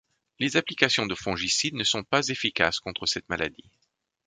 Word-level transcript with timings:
Les 0.39 0.57
applications 0.57 1.05
de 1.05 1.13
fongicides 1.13 1.75
ne 1.75 1.83
sont 1.83 2.03
pas 2.03 2.27
efficaces 2.29 2.79
contre 2.79 3.05
cette 3.05 3.29
maladie. 3.29 3.69